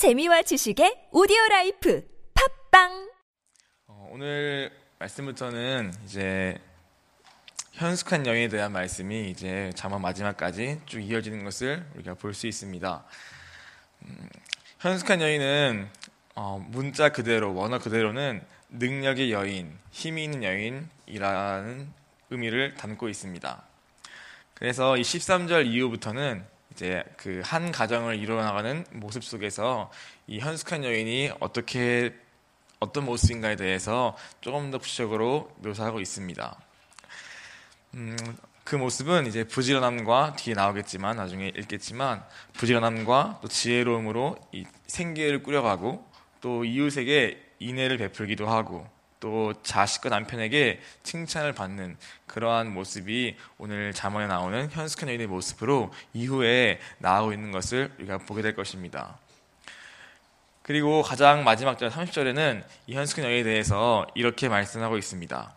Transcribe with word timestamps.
재미와 0.00 0.40
지식의 0.40 1.08
오디오 1.12 1.36
라이프 1.50 2.02
팟빵 2.70 3.10
어, 3.86 4.08
오늘 4.10 4.72
말씀부터는 4.98 5.92
이제 6.06 6.58
현숙한 7.72 8.26
여인에 8.26 8.48
대한 8.48 8.72
말씀이 8.72 9.28
이제 9.28 9.70
잠언 9.74 10.00
마지막까지 10.00 10.80
쭉 10.86 11.00
이어지는 11.00 11.44
것을 11.44 11.84
우리가 11.96 12.14
볼 12.14 12.32
수 12.32 12.46
있습니다. 12.46 13.04
음, 14.06 14.28
현숙한 14.78 15.20
여인은 15.20 15.90
어, 16.34 16.66
문자 16.70 17.10
그대로 17.10 17.54
원어 17.54 17.78
그대로는 17.78 18.40
능력의 18.70 19.32
여인, 19.32 19.76
힘이 19.90 20.24
있는 20.24 20.42
여인이라는 20.42 21.92
의미를 22.30 22.74
담고 22.74 23.10
있습니다. 23.10 23.62
그래서 24.54 24.96
이 24.96 25.02
13절 25.02 25.66
이후부터는 25.66 26.46
이제 26.72 27.02
그 27.16 27.42
한 27.44 27.72
가정을 27.72 28.18
이루어나가는 28.18 28.84
모습 28.92 29.24
속에서 29.24 29.90
이 30.26 30.38
현숙한 30.38 30.84
여인이 30.84 31.32
어떻게 31.40 32.14
어떤 32.78 33.04
모습인가에 33.04 33.56
대해서 33.56 34.16
조금 34.40 34.70
더 34.70 34.78
구체적으로 34.78 35.52
묘사하고 35.58 36.00
있습니다. 36.00 36.56
음, 37.94 38.16
그 38.64 38.76
모습은 38.76 39.26
이제 39.26 39.44
부지런함과 39.44 40.36
뒤에 40.36 40.54
나오겠지만 40.54 41.16
나중에 41.16 41.48
읽겠지만 41.48 42.24
부지런함과 42.54 43.40
또 43.42 43.48
지혜로움으로 43.48 44.36
이 44.52 44.64
생계를 44.86 45.42
꾸려가고 45.42 46.08
또 46.40 46.64
이웃에게 46.64 47.54
인애를 47.58 47.98
베풀기도 47.98 48.48
하고 48.48 48.86
또 49.20 49.52
자식과 49.62 50.08
남편에게 50.08 50.80
칭찬을 51.02 51.52
받는 51.52 51.96
그러한 52.26 52.72
모습이 52.72 53.36
오늘 53.58 53.92
자문에 53.92 54.26
나오는 54.26 54.68
현숙한 54.70 55.10
여인의 55.10 55.26
모습으로 55.26 55.92
이후에 56.14 56.80
나오고 56.98 57.32
있는 57.32 57.52
것을 57.52 57.92
우리가 57.98 58.18
보게 58.18 58.42
될 58.42 58.56
것입니다. 58.56 59.18
그리고 60.62 61.02
가장 61.02 61.44
마지막 61.44 61.78
절 61.78 61.90
30절에는 61.90 62.64
이 62.86 62.94
현숙한 62.94 63.24
여인에 63.24 63.42
대해서 63.42 64.06
이렇게 64.14 64.48
말씀하고 64.48 64.96
있습니다. 64.96 65.52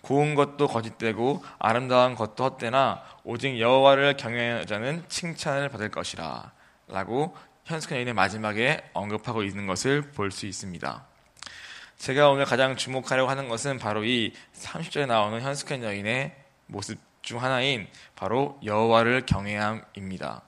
고운 0.00 0.34
것도 0.34 0.66
거짓되고 0.68 1.44
아름다운 1.58 2.14
것도 2.14 2.44
헛되나 2.44 3.02
오직 3.24 3.58
여호와를 3.58 4.16
경외하는 4.16 4.62
여자는 4.62 5.04
칭찬을 5.08 5.68
받을 5.70 5.90
것이라 5.90 6.52
라고 6.88 7.34
현숙한 7.64 7.96
여인의 7.98 8.14
마지막에 8.14 8.82
언급하고 8.92 9.42
있는 9.42 9.66
것을 9.66 10.02
볼 10.10 10.30
수 10.30 10.46
있습니다. 10.46 11.13
제가 12.04 12.28
오늘 12.28 12.44
가장 12.44 12.76
주목하려고 12.76 13.30
하는 13.30 13.48
것은 13.48 13.78
바로 13.78 14.04
이 14.04 14.34
30절에 14.52 15.06
나오는 15.06 15.40
현숙한 15.40 15.82
여인의 15.82 16.36
모습 16.66 16.98
중 17.22 17.42
하나인 17.42 17.88
바로 18.14 18.60
여호와를 18.62 19.24
경외함입니다. 19.24 20.42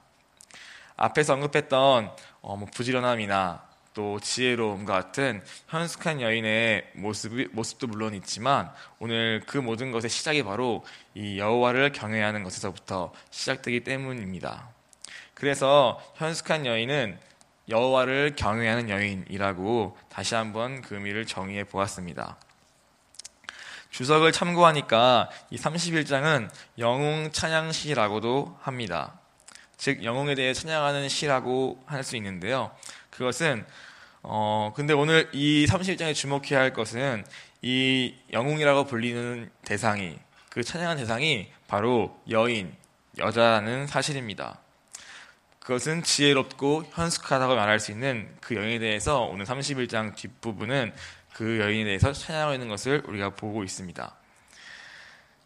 앞에서 0.96 1.32
언급했던 1.32 2.10
어, 2.42 2.56
뭐 2.58 2.68
부지런함이나 2.74 3.64
또 3.94 4.20
지혜로움과 4.20 4.92
같은 4.92 5.42
현숙한 5.68 6.20
여인의 6.20 6.90
모습 6.96 7.32
모습도 7.52 7.86
물론 7.86 8.12
있지만 8.12 8.70
오늘 8.98 9.42
그 9.46 9.56
모든 9.56 9.92
것의 9.92 10.10
시작이 10.10 10.42
바로 10.42 10.84
이 11.14 11.38
여호와를 11.38 11.92
경외하는 11.92 12.42
것에서부터 12.42 13.14
시작되기 13.30 13.82
때문입니다. 13.82 14.68
그래서 15.32 16.02
현숙한 16.16 16.66
여인은 16.66 17.18
여호와를 17.68 18.34
경외하는 18.36 18.88
여인이라고 18.90 19.96
다시 20.08 20.34
한번 20.34 20.82
그 20.82 20.94
의미를 20.94 21.26
정의해 21.26 21.64
보았습니다. 21.64 22.38
주석을 23.90 24.30
참고하니까 24.32 25.30
이 25.50 25.56
31장은 25.56 26.50
영웅 26.78 27.30
찬양 27.32 27.72
시라고도 27.72 28.56
합니다. 28.60 29.18
즉 29.76 30.04
영웅에 30.04 30.34
대해 30.34 30.52
찬양하는 30.52 31.08
시라고 31.08 31.82
할 31.86 32.02
수 32.02 32.16
있는데요. 32.16 32.70
그것은 33.10 33.64
어 34.22 34.72
근데 34.74 34.92
오늘 34.92 35.28
이 35.32 35.66
31장에 35.66 36.14
주목해야 36.14 36.60
할 36.60 36.72
것은 36.72 37.24
이 37.62 38.14
영웅이라고 38.32 38.84
불리는 38.84 39.50
대상이 39.64 40.18
그 40.50 40.62
찬양한 40.62 40.98
대상이 40.98 41.50
바로 41.66 42.18
여인, 42.30 42.74
여자라는 43.18 43.86
사실입니다. 43.86 44.60
그것은 45.66 46.04
지혜롭고 46.04 46.84
현숙하다고 46.92 47.56
말할 47.56 47.80
수 47.80 47.90
있는 47.90 48.28
그 48.40 48.54
여인에 48.54 48.78
대해서 48.78 49.22
오늘 49.22 49.44
31장 49.46 50.14
뒷부분은 50.14 50.92
그 51.34 51.58
여인에 51.58 51.84
대해서 51.86 52.12
찬양하고 52.12 52.52
있는 52.54 52.68
것을 52.68 53.02
우리가 53.04 53.30
보고 53.30 53.64
있습니다. 53.64 54.14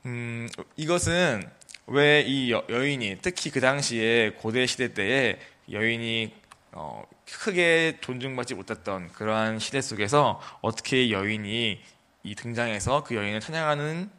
음, 0.05 0.47
이것은 0.77 1.43
왜 1.87 2.23
이 2.27 2.53
여인이 2.53 3.21
특히 3.23 3.51
그 3.51 3.63
당시에 3.63 4.33
고대 4.37 4.67
시대 4.67 4.93
때에 4.93 5.39
여인이 5.73 6.35
어, 6.73 7.03
크게 7.25 7.97
존중받지 8.03 8.55
못했던 8.57 9.11
그러한 9.13 9.59
시대 9.59 9.81
속에서 9.81 10.39
어떻게 10.61 11.11
여인이 11.11 11.83
이 12.25 12.35
등장해서 12.35 13.05
그 13.05 13.15
여인을 13.15 13.41
찬양하는 13.41 14.11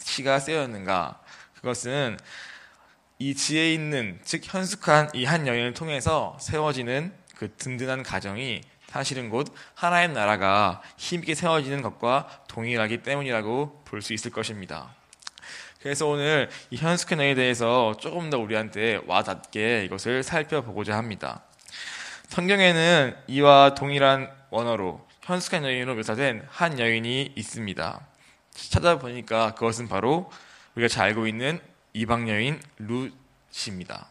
시가 0.00 0.40
쓰였는가? 0.40 1.22
그것은 1.54 2.18
이 3.18 3.34
지혜 3.34 3.72
있는 3.74 4.20
즉 4.24 4.42
현숙한 4.44 5.10
이 5.14 5.24
한 5.24 5.46
여인을 5.46 5.74
통해서 5.74 6.36
세워지는 6.40 7.12
그 7.36 7.54
든든한 7.56 8.02
가정이 8.02 8.62
사실은 8.86 9.28
곧 9.28 9.52
하나의 9.74 10.08
나라가 10.08 10.80
힘있게 10.96 11.34
세워지는 11.34 11.82
것과 11.82 12.42
동일하기 12.48 13.02
때문이라고 13.02 13.82
볼 13.84 14.00
수 14.02 14.12
있을 14.12 14.30
것입니다. 14.30 14.94
그래서 15.82 16.06
오늘 16.06 16.48
이 16.70 16.76
현숙한 16.76 17.18
여인에 17.18 17.34
대해서 17.34 17.96
조금 18.00 18.30
더 18.30 18.38
우리한테 18.38 19.00
와닿게 19.06 19.84
이것을 19.84 20.22
살펴보고자 20.22 20.96
합니다. 20.96 21.42
성경에는 22.28 23.16
이와 23.26 23.74
동일한 23.74 24.30
원어로 24.50 25.06
현숙한 25.22 25.64
여인으로 25.64 25.94
묘사된 25.96 26.46
한 26.48 26.78
여인이 26.78 27.32
있습니다. 27.36 28.00
찾아보니까 28.54 29.54
그것은 29.54 29.88
바로 29.88 30.30
우리가 30.74 30.88
잘 30.88 31.08
알고 31.08 31.26
있는 31.26 31.60
이방 31.92 32.28
여인 32.28 32.60
룻입니다. 32.78 34.08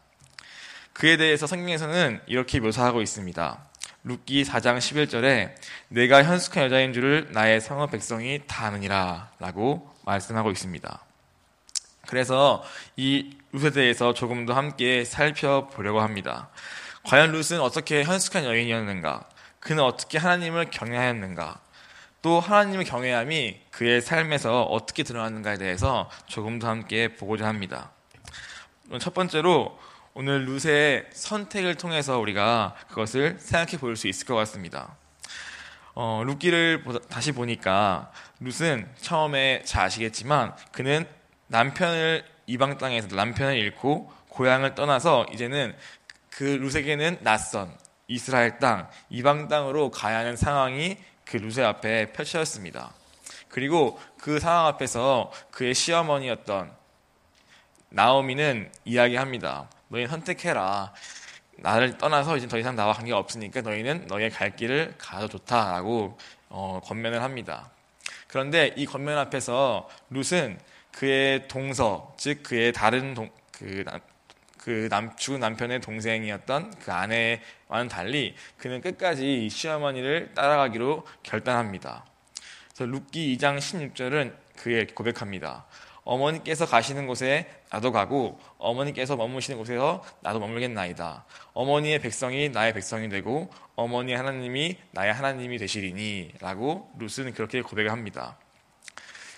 그에 0.94 1.18
대해서 1.18 1.46
성경에서는 1.48 2.22
이렇게 2.28 2.60
묘사하고 2.60 3.02
있습니다. 3.02 3.68
룻기 4.04 4.44
4장 4.44 4.78
11절에 4.78 5.54
내가 5.90 6.24
현숙한 6.24 6.64
여자인 6.66 6.94
줄을 6.94 7.28
나의 7.32 7.62
성읍 7.62 7.92
백성이 7.92 8.42
다 8.48 8.66
아느니라 8.66 9.32
라고 9.40 9.94
말씀하고 10.06 10.50
있습니다. 10.52 11.04
그래서 12.08 12.64
이 12.96 13.38
룻에 13.52 13.72
대해서 13.72 14.14
조금 14.14 14.46
더 14.46 14.54
함께 14.54 15.04
살펴보려고 15.04 16.02
합니다. 16.02 16.50
과연 17.04 17.32
룻은 17.32 17.60
어떻게 17.62 18.04
현숙한 18.04 18.46
여인이었는가? 18.46 19.24
그는 19.60 19.84
어떻게 19.84 20.18
하나님을 20.18 20.70
경외하였는가? 20.72 21.60
또 22.28 22.42
하나님의 22.42 22.86
경외함이 22.86 23.58
그의 23.72 24.02
삶에서 24.02 24.64
어떻게 24.64 25.04
드러나는가에 25.04 25.58
대해서 25.58 26.10
조금 26.26 26.60
더 26.60 26.68
함께 26.68 27.16
보고자 27.16 27.48
합니다. 27.48 27.92
첫 29.00 29.14
번째로 29.14 29.80
오늘 30.14 30.44
룻의 30.44 31.06
선택을 31.14 31.76
통해서 31.76 32.20
우리가 32.20 32.76
그것을 32.90 33.38
생각해 33.40 33.78
볼 33.78 33.96
수 33.96 34.10
있을 34.10 34.28
것 34.28 34.36
같습니다. 34.36 34.98
어, 35.96 36.22
룻기를 36.26 36.84
다시 37.08 37.32
보니까 37.32 38.12
룻은 38.42 38.90
처음에 39.00 39.62
잘 39.64 39.86
아시겠지만 39.86 40.54
그는 40.74 41.08
남편을 41.48 42.26
이방 42.46 42.78
땅에서 42.78 43.16
남편을 43.16 43.56
잃고 43.56 44.12
고향을 44.28 44.76
떠나서 44.76 45.28
이제는 45.32 45.74
그 46.30 46.44
룻에게는 46.44 47.20
낯선 47.22 47.74
이스라엘 48.10 48.60
땅, 48.60 48.90
이방 49.10 49.48
땅으로 49.48 49.92
가야 49.92 50.18
하는 50.18 50.36
상황이 50.36 50.98
그 51.30 51.38
루세 51.38 51.64
앞에 51.64 52.12
펼쳐졌습니다. 52.14 52.94
그리고 53.50 54.00
그 54.20 54.40
상황 54.40 54.68
앞에서 54.68 55.32
그의 55.52 55.74
시어머니였던 55.74 56.72
나오미는 57.90 58.72
이야기합니다. 58.86 59.70
너희는 59.90 60.10
선택해라. 60.10 60.94
나를 61.58 61.98
떠나서 61.98 62.38
이제 62.38 62.48
더 62.48 62.58
이상 62.58 62.76
나와 62.76 62.94
관계가 62.94 63.18
없으니까 63.18 63.62
너희는 63.62 64.08
너희의 64.08 64.30
갈 64.30 64.56
길을 64.56 64.96
가도 64.98 65.28
좋다라고 65.28 66.18
어, 66.50 66.82
권면을 66.84 67.24
합니다. 67.24 67.72
그런데 68.28 68.74
이 68.76 68.86
권면 68.86 69.18
앞에서 69.18 69.90
룻은 70.10 70.60
그의 70.92 71.48
동서, 71.48 72.14
즉 72.18 72.44
그의 72.44 72.74
다른 72.74 73.14
동, 73.14 73.30
그, 73.52 73.84
그 74.68 74.90
남, 74.90 75.16
죽은 75.16 75.40
남편의 75.40 75.80
동생이었던 75.80 76.74
그 76.80 76.92
아내와는 76.92 77.88
달리 77.90 78.36
그는 78.58 78.82
끝까지 78.82 79.48
시어머니를 79.50 80.34
따라가기로 80.34 81.08
결단합니다. 81.24 82.04
그래서 82.76 82.92
룻기 82.92 83.38
2장 83.38 83.60
16절은 83.60 84.36
그에 84.58 84.86
고백합니다. 84.88 85.66
어머니께서 86.04 86.66
가시는 86.66 87.08
곳에 87.08 87.50
나도 87.72 87.94
가고 87.94 88.42
어머니께서 88.58 89.16
머무시는 89.16 89.58
곳에서 89.58 90.04
나도 90.20 90.42
머물겠나이다. 90.42 91.24
어머니의 91.54 92.00
백성이 92.00 92.50
나의 92.50 92.74
백성이 92.74 93.08
되고 93.08 93.50
어머니 93.78 94.16
하나님이 94.16 94.76
나의 94.92 95.14
하나님이 95.14 95.60
되시리니 95.60 96.34
라고 96.42 96.92
룻은 97.00 97.32
그렇게 97.34 97.62
고백을 97.62 97.90
합니다. 97.90 98.38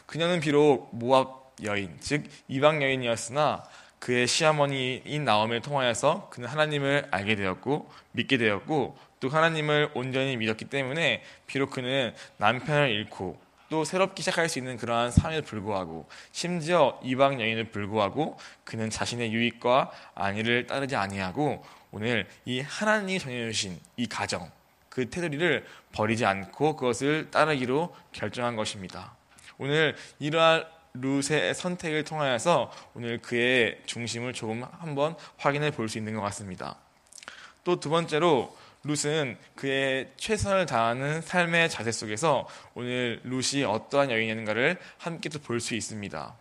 그녀는 0.08 0.40
비록 0.40 0.90
모압 0.92 1.54
여인, 1.66 1.98
즉 2.00 2.24
이방 2.48 2.82
여인이었으나 2.82 3.64
그의 4.00 4.28
시어머니인 4.28 5.26
나오미를 5.26 5.62
통하여서 5.62 6.30
그는 6.30 6.48
하나님을 6.48 7.08
알게 7.12 7.36
되었고 7.36 7.92
믿게 8.14 8.38
되었고 8.38 8.98
또 9.20 9.30
하나님을 9.30 9.92
온전히 9.94 10.38
믿었기 10.38 10.66
때문에 10.66 11.24
비록 11.46 11.72
그는 11.72 12.14
남편을 12.38 12.90
잃고 12.90 13.40
또 13.70 13.84
새롭게 13.84 14.24
시작할 14.24 14.50
수 14.50 14.58
있는 14.58 14.78
그러한 14.78 15.12
삶에도 15.12 15.46
불구하고 15.46 16.08
심지어 16.32 17.00
이방 17.04 17.40
여인을 17.40 17.66
불구하고 17.66 18.38
그는 18.64 18.90
자신의 18.90 19.32
유익과 19.32 19.92
안위를 20.16 20.66
따르지 20.66 20.96
아니하고 20.96 21.64
오늘 21.92 22.28
이 22.46 22.62
하나님이 22.62 23.20
정해주신 23.20 23.80
이 23.98 24.08
가정 24.08 24.50
그 24.90 25.10
테두리를 25.10 25.66
버리지 25.92 26.26
않고 26.26 26.76
그것을 26.76 27.30
따르기로 27.32 27.96
결정한 28.12 28.56
것입니다. 28.56 29.16
오늘 29.58 29.96
이러한 30.20 30.66
룻의 30.94 31.54
선택을 31.56 32.04
통하여서 32.04 32.72
오늘 32.96 33.22
그의 33.22 33.82
중심을 33.86 34.34
조금 34.34 34.64
한번 34.80 35.16
확인해 35.38 35.72
볼 35.72 35.88
수 35.90 35.98
있는 35.98 36.16
것 36.16 36.22
같습니다. 36.22 36.78
또 37.64 37.80
두 37.80 37.90
번째로 37.90 38.56
룻은 38.84 39.38
그의 39.56 40.12
최선을 40.18 40.66
다하는 40.66 41.22
삶의 41.22 41.70
자세 41.70 41.92
속에서 41.92 42.48
오늘 42.74 43.22
룻이 43.24 43.64
어떠한 43.66 44.10
여인인가를 44.12 44.80
함께 44.98 45.30
또 45.30 45.40
볼 45.40 45.60
수 45.60 45.76
있습니다. 45.76 46.34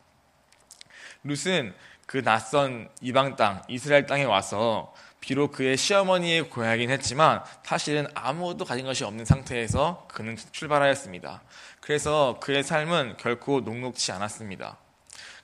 룻은 1.25 1.75
그 2.07 2.23
낯선 2.23 2.89
이방 3.03 3.37
땅, 3.37 3.63
이스라엘 3.69 4.07
땅에 4.07 4.25
와서 4.25 4.95
비록 5.21 5.53
그의 5.53 5.77
시어머니의 5.77 6.49
고향이긴 6.49 6.91
했지만 6.91 7.43
사실은 7.65 8.07
아무것도 8.15 8.65
가진 8.65 8.87
것이 8.87 9.05
없는 9.05 9.25
상태에서 9.25 10.07
그는 10.09 10.37
출발하였습니다. 10.53 11.43
그래서 11.81 12.39
그의 12.41 12.63
삶은 12.63 13.17
결코 13.19 13.61
녹록치 13.61 14.13
않았습니다. 14.13 14.79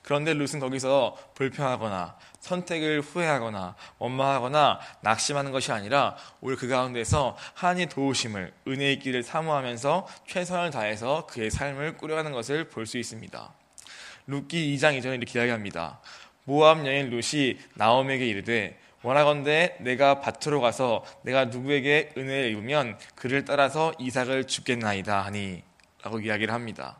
그런데 0.01 0.33
룻은 0.33 0.59
거기서 0.59 1.17
불평하거나 1.33 2.15
선택을 2.39 3.01
후회하거나 3.01 3.75
원망하거나 3.97 4.79
낙심하는 5.01 5.51
것이 5.51 5.71
아니라 5.71 6.15
오히려 6.41 6.59
그 6.59 6.67
가운데서 6.67 7.35
하나님의 7.55 7.89
도우심을 7.89 8.53
은혜의 8.67 8.99
길을 8.99 9.23
사모하면서 9.23 10.07
최선을 10.27 10.69
다해서 10.69 11.25
그의 11.25 11.49
삶을 11.49 11.97
꾸려가는 11.97 12.31
것을 12.31 12.69
볼 12.69 12.85
수 12.85 12.99
있습니다. 12.99 13.51
룻기 14.27 14.75
2장 14.75 14.99
2절에 14.99 15.15
이렇게 15.15 15.39
이야기합니다. 15.39 15.99
모압 16.43 16.85
여인 16.85 17.09
룻이 17.09 17.57
나옴에게 17.73 18.27
이르되 18.27 18.79
원하건대 19.05 19.77
내가 19.81 20.19
밭으로 20.19 20.61
가서 20.61 21.05
내가 21.21 21.45
누구에게 21.45 22.09
은혜를 22.17 22.49
입으면 22.49 22.97
그를 23.13 23.45
따라서 23.45 23.93
이삭을 23.99 24.45
죽겠나이다 24.45 25.21
하니 25.21 25.61
라고 26.01 26.19
이야기를 26.19 26.51
합니다. 26.51 26.97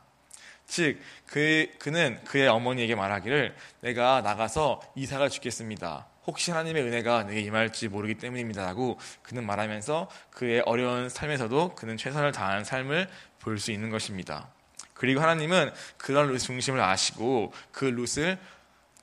즉, 0.67 0.99
그, 1.25 1.67
그는 1.79 2.19
그의 2.25 2.47
어머니에게 2.47 2.93
말하기를 2.93 3.55
내가 3.81 4.21
나가서 4.21 4.81
이삭을 4.95 5.31
죽겠습니다. 5.31 6.05
혹시 6.27 6.51
하나님의 6.51 6.83
은혜가 6.83 7.23
내게 7.23 7.41
임할지 7.41 7.87
모르기 7.87 8.15
때문입니다 8.15 8.63
라고 8.63 8.99
그는 9.23 9.43
말하면서 9.43 10.07
그의 10.29 10.61
어려운 10.67 11.09
삶에서도 11.09 11.73
그는 11.73 11.97
최선을 11.97 12.31
다하는 12.31 12.63
삶을 12.63 13.09
볼 13.39 13.57
수 13.57 13.71
있는 13.71 13.89
것입니다. 13.89 14.49
그리고 14.93 15.21
하나님은 15.21 15.71
그런 15.97 16.27
룻 16.27 16.37
중심을 16.37 16.79
아시고 16.81 17.51
그 17.71 17.85
룻을 17.85 18.37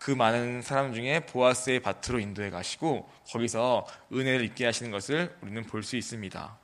그 0.02 0.10
많은 0.10 0.62
사람 0.62 0.92
중에 0.92 1.20
보아스의 1.26 1.78
밭으로 1.80 2.18
인도해 2.18 2.50
가시고 2.50 3.08
거기서 3.30 3.86
은혜를 4.12 4.44
입게 4.46 4.64
하시는 4.64 4.90
것을 4.90 5.32
우리는 5.42 5.62
볼 5.62 5.84
수 5.84 5.94
있습니다. 5.96 6.58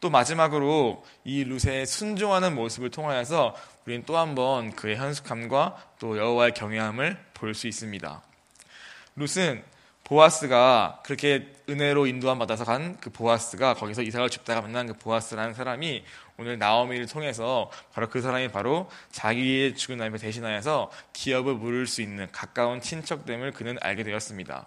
또 0.00 0.08
마지막으로 0.08 1.04
이 1.24 1.42
룻의 1.42 1.84
순종하는 1.86 2.54
모습을 2.54 2.90
통하여서 2.90 3.56
우리는 3.86 4.04
또 4.04 4.16
한 4.16 4.36
번 4.36 4.70
그의 4.76 4.96
현숙함과 4.96 5.94
또 5.98 6.16
여호와의 6.16 6.54
경외함을 6.54 7.18
볼 7.34 7.54
수 7.54 7.66
있습니다. 7.66 8.22
룻은 9.16 9.64
보아스가 10.04 11.00
그렇게 11.04 11.52
은혜로 11.68 12.06
인도함 12.06 12.38
받아서 12.38 12.64
간 12.64 12.98
그 13.00 13.10
보아스가 13.10 13.74
거기서 13.74 14.02
이삭을 14.02 14.30
줍다가 14.30 14.60
만난 14.60 14.86
그 14.86 14.94
보아스라는 14.94 15.54
사람이 15.54 16.04
오늘 16.38 16.58
나오미를 16.58 17.06
통해서 17.06 17.70
바로 17.92 18.08
그 18.08 18.20
사람이 18.20 18.48
바로 18.48 18.90
자기의 19.10 19.76
죽은 19.76 19.98
남편 19.98 20.18
대신하여서 20.20 20.90
기업을 21.12 21.54
물을 21.54 21.86
수 21.86 22.02
있는 22.02 22.28
가까운 22.32 22.80
친척됨을 22.80 23.52
그는 23.52 23.76
알게 23.80 24.02
되었습니다. 24.02 24.66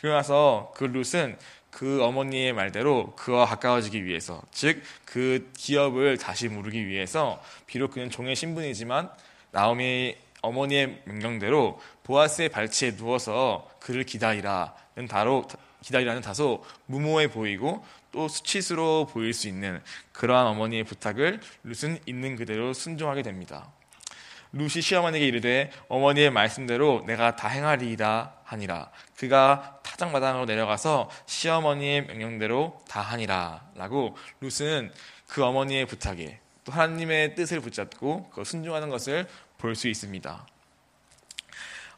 그러고 0.00 0.16
나서 0.16 0.72
그 0.76 0.84
룻은 0.84 1.38
그 1.70 2.02
어머니의 2.02 2.54
말대로 2.54 3.12
그와 3.14 3.44
가까워지기 3.46 4.04
위해서 4.04 4.42
즉 4.50 4.82
그 5.10 5.50
기업을 5.56 6.18
다시 6.18 6.48
물기 6.48 6.86
위해서 6.86 7.42
비록 7.66 7.92
그는 7.92 8.10
종의 8.10 8.36
신분이지만 8.36 9.10
나오미 9.52 10.16
어머니의 10.42 11.00
명령대로 11.04 11.80
보아스의 12.04 12.50
발치에 12.50 12.96
누워서 12.96 13.68
그를 13.80 14.04
기다리라는 14.04 15.08
다로 15.08 15.48
기다리라는 15.82 16.20
다소 16.20 16.62
무모해 16.84 17.28
보이고 17.28 17.84
또 18.18 18.26
수치스러워 18.26 19.06
보일 19.06 19.32
수 19.32 19.46
있는 19.46 19.80
그러한 20.10 20.48
어머니의 20.48 20.82
부탁을 20.82 21.38
룻은 21.62 22.00
있는 22.04 22.34
그대로 22.34 22.72
순종하게 22.72 23.22
됩니다. 23.22 23.70
룻이 24.52 24.82
시어머니에게 24.82 25.24
이르되 25.24 25.70
어머니의 25.86 26.32
말씀대로 26.32 27.04
내가 27.06 27.36
다 27.36 27.46
행하리이다 27.46 28.40
하니라. 28.42 28.90
그가 29.16 29.78
타작마당으로 29.84 30.46
내려가서 30.46 31.08
시어머니의 31.26 32.06
명령대로 32.06 32.80
다 32.88 33.02
하니라. 33.02 33.70
라고 33.76 34.16
룻은 34.40 34.92
그 35.28 35.44
어머니의 35.44 35.86
부탁에 35.86 36.40
또 36.64 36.72
하나님의 36.72 37.36
뜻을 37.36 37.60
붙잡고 37.60 38.30
그 38.30 38.42
순종하는 38.42 38.88
것을 38.88 39.28
볼 39.58 39.76
수 39.76 39.86
있습니다. 39.86 40.44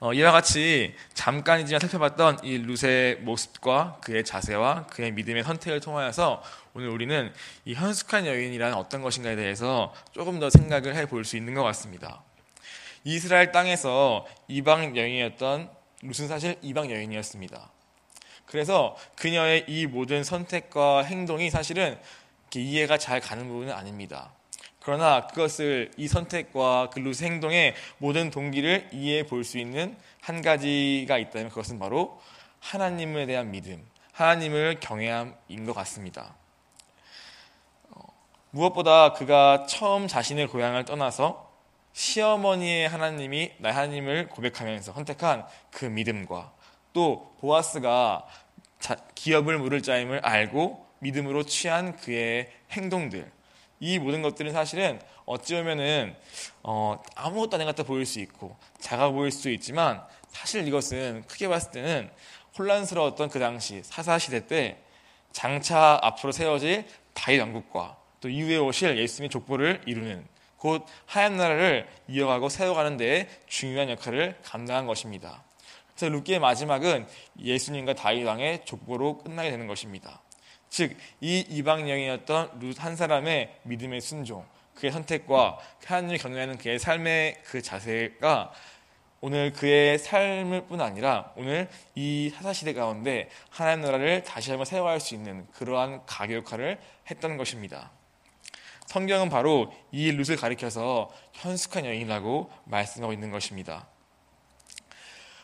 어, 0.02 0.14
이와 0.14 0.32
같이 0.32 0.94
잠깐이지만 1.12 1.79
살펴봤던 1.79 2.38
이 2.43 2.56
룻의 2.56 3.17
모습과 3.17 3.99
그의 4.02 4.25
자세와 4.25 4.87
그의 4.87 5.12
믿음의 5.12 5.44
선택을 5.44 5.81
통하여서 5.81 6.43
오늘 6.73 6.88
우리는 6.88 7.31
이 7.67 7.75
현숙한 7.75 8.26
여인이란 8.26 8.73
어떤 8.73 9.02
것인가에 9.02 9.37
대해서 9.37 9.93
조금 10.12 10.41
더 10.41 10.49
생각을 10.49 10.97
해볼 10.97 11.26
수 11.26 11.37
있는 11.37 11.52
것 11.52 11.62
같습니다. 11.64 12.23
이스라엘 13.05 13.52
땅에서 13.52 14.26
이방 14.49 14.97
여인이었던 14.97 15.69
룻은 16.00 16.29
사실 16.29 16.56
이방 16.62 16.91
여인이었습니다. 16.91 17.70
그래서 18.47 18.97
그녀의 19.17 19.67
이 19.69 19.87
모든 19.87 20.25
선택과 20.25 21.02
행동이 21.02 21.50
사실은 21.50 21.99
이해가 22.56 22.97
잘 22.97 23.20
가는 23.20 23.47
부분은 23.47 23.70
아닙니다. 23.70 24.32
그러나 24.91 25.29
그것을 25.29 25.93
이 25.97 26.09
선택과 26.09 26.91
그 26.93 26.99
루스 26.99 27.23
행동의 27.23 27.77
모든 27.99 28.29
동기를 28.29 28.89
이해해 28.91 29.25
볼 29.25 29.45
수 29.45 29.57
있는 29.57 29.97
한 30.21 30.43
가지가 30.43 31.17
있다면 31.17 31.51
그것은 31.51 31.79
바로 31.79 32.21
하나님에 32.59 33.27
대한 33.27 33.53
믿음, 33.53 33.89
하나님을 34.11 34.81
경외함인 34.81 35.65
것 35.65 35.75
같습니다. 35.75 36.35
어, 37.91 38.01
무엇보다 38.50 39.12
그가 39.12 39.64
처음 39.69 40.09
자신의 40.09 40.49
고향을 40.49 40.87
떠나서 40.87 41.53
시어머니의 41.93 42.88
하나님이 42.88 43.53
나 43.59 43.71
하나님을 43.71 44.29
고백하면서 44.29 44.93
선택한 44.93 45.47
그 45.71 45.85
믿음과 45.85 46.53
또 46.93 47.33
보아스가 47.38 48.26
기업을 49.14 49.57
물을 49.59 49.83
자임을 49.83 50.19
알고 50.26 50.85
믿음으로 50.99 51.45
취한 51.45 51.97
그의 51.97 52.50
행동들 52.73 53.31
이 53.81 53.99
모든 53.99 54.23
것들은 54.23 54.53
사실은 54.53 55.01
어찌 55.25 55.55
보면은 55.55 56.15
어, 56.63 57.03
아무것도 57.17 57.57
아닌 57.57 57.67
것 57.67 57.75
같아 57.75 57.87
보일 57.87 58.05
수 58.05 58.21
있고 58.21 58.57
작아 58.79 59.11
보일 59.11 59.33
수도 59.33 59.51
있지만 59.51 60.03
사실 60.29 60.69
이것은 60.69 61.25
크게 61.27 61.49
봤을 61.49 61.73
때는 61.73 62.11
혼란스러웠던 62.59 63.31
그 63.31 63.39
당시 63.39 63.83
사사 63.83 64.19
시대 64.19 64.47
때 64.47 64.79
장차 65.33 65.99
앞으로 66.03 66.33
세워질 66.33 66.85
다윗 67.15 67.41
왕국과 67.41 67.97
또 68.21 68.29
이후에 68.29 68.59
오실 68.59 68.99
예수님의 68.99 69.31
족보를 69.31 69.81
이루는 69.87 70.27
곧 70.59 70.85
하얀 71.07 71.39
나라를 71.39 71.89
이어가고 72.07 72.51
세워가는 72.51 72.99
데에 72.99 73.29
중요한 73.47 73.89
역할을 73.89 74.37
감당한 74.43 74.87
것입니다. 74.87 75.43
그래서 75.95 76.13
루키의 76.13 76.39
마지막은 76.39 77.07
예수님과 77.39 77.95
다윗 77.95 78.25
왕의 78.25 78.67
족보로 78.67 79.19
끝나게 79.19 79.51
되는 79.51 79.67
것입니다. 79.67 80.21
즉, 80.71 80.97
이 81.21 81.41
이방 81.49 81.91
여인이었던 81.91 82.61
룻 82.61 82.79
한 82.79 82.97
사람의 82.97 83.61
믿음의 83.65 84.00
순종, 84.00 84.47
그의 84.77 84.93
선택과 84.93 85.59
하나님을 85.85 86.17
경외하는 86.19 86.57
그의 86.59 86.79
삶의 86.79 87.43
그 87.45 87.61
자세가 87.61 88.53
오늘 89.21 89.53
그의 89.53 89.99
삶을 89.99 90.67
뿐 90.67 90.81
아니라 90.81 91.33
오늘 91.37 91.69
이 91.95 92.33
사사시대 92.35 92.73
가운데 92.73 93.29
하나님 93.50 93.85
나라를 93.85 94.23
다시 94.25 94.50
한번 94.50 94.65
세워갈 94.65 94.99
수 94.99 95.15
있는 95.15 95.47
그러한 95.53 96.07
가교 96.07 96.35
역할을 96.37 96.81
했던 97.11 97.37
것입니다. 97.37 97.91
성경은 98.87 99.29
바로 99.29 99.73
이 99.93 100.11
룻을 100.11 100.37
가리켜서 100.37 101.11
현숙한 101.35 101.85
여인이라고 101.85 102.50
말씀하고 102.65 103.12
있는 103.12 103.31
것입니다. 103.31 103.87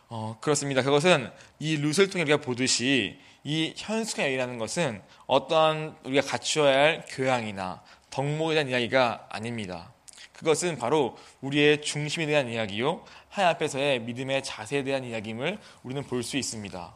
어, 0.08 0.38
그렇습니다. 0.40 0.82
그것은 0.82 1.30
이 1.58 1.76
룻을 1.76 2.08
통해 2.08 2.22
우리가 2.22 2.38
보듯이 2.38 3.20
이 3.48 3.74
현숙한 3.76 4.24
여인이라는 4.24 4.58
것은 4.58 5.00
어떠한 5.28 5.98
우리가 6.02 6.26
갖추어야 6.26 6.76
할 6.76 7.04
교양이나 7.08 7.80
덕목에 8.10 8.54
대한 8.54 8.68
이야기가 8.68 9.28
아닙니다. 9.30 9.92
그것은 10.32 10.76
바로 10.78 11.16
우리의 11.42 11.80
중심에 11.80 12.26
대한 12.26 12.48
이야기요. 12.48 13.04
하나님 13.28 13.54
앞에서의 13.54 14.00
믿음의 14.00 14.42
자세에 14.42 14.82
대한 14.82 15.04
이야기임을 15.04 15.58
우리는 15.84 16.02
볼 16.02 16.24
수 16.24 16.36
있습니다. 16.36 16.92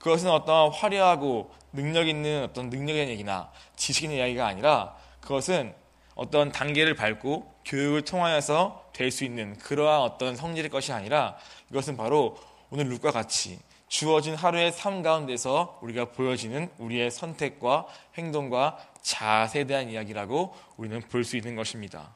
그것은 0.00 0.28
어떤 0.28 0.70
화려하고 0.70 1.50
능력 1.72 2.08
있는 2.08 2.44
어떤 2.44 2.68
능력의 2.68 3.08
얘기나 3.08 3.50
지식의 3.76 4.18
이야기가 4.18 4.46
아니라 4.46 4.94
그것은 5.22 5.74
어떤 6.14 6.52
단계를 6.52 6.94
밟고 6.94 7.50
교육을 7.64 8.02
통하여서 8.02 8.90
될 8.92 9.10
수 9.10 9.24
있는 9.24 9.56
그러한 9.56 10.02
어떤 10.02 10.36
성질의 10.36 10.68
것이 10.68 10.92
아니라 10.92 11.38
이것은 11.70 11.96
바로 11.96 12.36
오늘 12.68 12.90
룩과 12.90 13.12
같이 13.12 13.58
주어진 13.94 14.34
하루의 14.34 14.72
삶 14.72 15.02
가운데서 15.02 15.78
우리가 15.80 16.06
보여지는 16.06 16.68
우리의 16.78 17.12
선택과 17.12 17.86
행동과 18.16 18.76
자세에 19.02 19.66
대한 19.66 19.88
이야기라고 19.88 20.52
우리는 20.76 21.00
볼 21.00 21.22
수 21.22 21.36
있는 21.36 21.54
것입니다. 21.54 22.12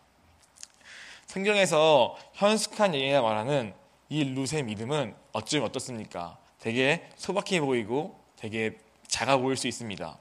성경에서 1.29 2.17
현숙한 2.33 2.97
예가 2.97 3.23
말하는 3.23 3.75
이 4.09 4.25
룻의 4.25 4.65
믿음은 4.65 5.15
어쩜 5.31 5.63
어떻습니까? 5.63 6.37
되게 6.59 7.09
소박해 7.15 7.61
보이고 7.61 8.19
되게 8.35 8.77
작아 9.07 9.37
보일 9.37 9.57
수 9.57 9.69
있습니다. 9.69 10.19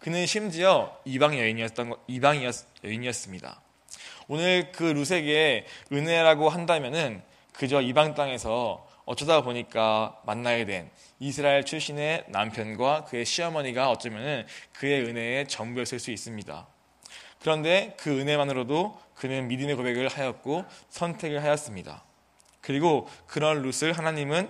그는 0.00 0.26
심지어 0.26 0.94
이방 1.06 1.38
여인이었던 1.38 1.94
이방 2.08 2.42
여인이었습니다. 2.84 3.58
오늘 4.28 4.70
그 4.70 4.84
룻에게 4.84 5.64
은혜라고 5.90 6.50
한다면은 6.50 7.22
그저 7.54 7.80
이방 7.80 8.14
땅에서 8.14 8.92
어쩌다 9.04 9.42
보니까 9.42 10.20
만나게 10.24 10.64
된 10.64 10.90
이스라엘 11.18 11.64
출신의 11.64 12.24
남편과 12.28 13.04
그의 13.04 13.24
시어머니가 13.24 13.90
어쩌면은 13.90 14.46
그의 14.72 15.02
은혜의 15.02 15.48
전부였을 15.48 15.98
수 15.98 16.10
있습니다. 16.10 16.66
그런데 17.40 17.94
그 17.98 18.20
은혜만으로도 18.20 18.98
그는 19.14 19.48
믿음의 19.48 19.76
고백을 19.76 20.08
하였고 20.08 20.64
선택을 20.88 21.42
하였습니다. 21.42 22.02
그리고 22.62 23.08
그런 23.26 23.62
룻을 23.62 23.92
하나님은 23.92 24.48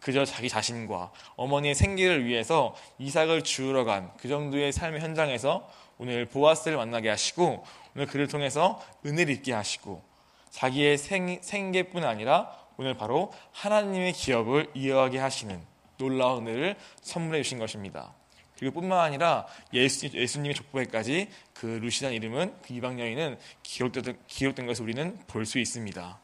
그저 0.00 0.24
자기 0.24 0.48
자신과 0.48 1.12
어머니의 1.36 1.76
생기를 1.76 2.24
위해서 2.24 2.74
이삭을 2.98 3.44
주우러 3.44 3.84
간 3.84 4.10
그 4.18 4.26
정도의 4.26 4.72
삶의 4.72 5.00
현장에서 5.00 5.70
오늘 5.98 6.26
보아스를 6.26 6.76
만나게 6.76 7.08
하시고 7.08 7.64
오늘 7.94 8.06
그를 8.08 8.26
통해서 8.26 8.82
은혜를 9.06 9.32
있게 9.34 9.52
하시고 9.52 10.02
자기의 10.50 10.98
생, 10.98 11.38
생계뿐 11.40 12.02
아니라 12.02 12.50
오늘 12.76 12.94
바로 12.94 13.32
하나님의 13.52 14.12
기업을 14.12 14.70
이어가게 14.74 15.18
하시는 15.18 15.62
놀라운 15.98 16.46
은혜를 16.46 16.76
선물해 17.02 17.42
주신 17.42 17.58
것입니다. 17.58 18.14
그리고 18.58 18.80
뿐만 18.80 19.00
아니라 19.00 19.46
예수, 19.72 20.06
예수님의 20.06 20.54
족보에까지 20.54 21.28
그 21.52 21.66
루시란 21.66 22.12
이름은 22.12 22.54
그 22.62 22.74
이방 22.74 23.00
여인은 23.00 23.38
기록된, 23.62 24.18
기록된 24.28 24.66
것을 24.66 24.84
우리는 24.84 25.18
볼 25.26 25.44
수 25.44 25.58
있습니다. 25.58 26.18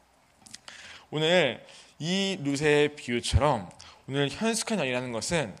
오늘 1.11 1.65
이 1.97 2.37
루세의 2.41 2.95
비유처럼 2.95 3.69
오늘 4.07 4.29
현숙한 4.29 4.79
여인이라는 4.79 5.11
것은 5.11 5.55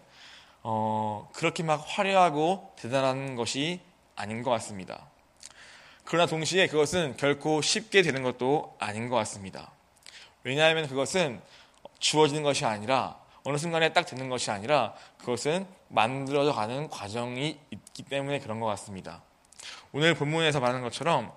어, 0.63 1.29
그렇게 1.33 1.63
막 1.63 1.83
화려하고 1.85 2.73
대단한 2.77 3.35
것이 3.35 3.81
아닌 4.15 4.43
것 4.43 4.51
같습니다. 4.51 5.09
그러나 6.03 6.25
동시에 6.27 6.67
그것은 6.67 7.17
결코 7.17 7.61
쉽게 7.61 8.01
되는 8.01 8.23
것도 8.23 8.75
아닌 8.79 9.09
것 9.09 9.15
같습니다. 9.17 9.71
왜냐하면 10.43 10.87
그것은 10.87 11.41
주어지는 11.99 12.43
것이 12.43 12.65
아니라 12.65 13.19
어느 13.43 13.57
순간에 13.57 13.93
딱 13.93 14.05
되는 14.05 14.29
것이 14.29 14.51
아니라 14.51 14.93
그것은 15.19 15.65
만들어져 15.87 16.53
가는 16.53 16.89
과정이 16.89 17.59
있기 17.71 18.03
때문에 18.03 18.39
그런 18.39 18.59
것 18.59 18.67
같습니다. 18.67 19.21
오늘 19.91 20.13
본문에서 20.13 20.59
말하는 20.59 20.81
것처럼 20.81 21.31